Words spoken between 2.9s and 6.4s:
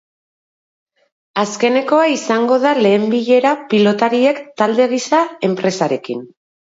bilera pilotariek, talde gisa, enpresarekin.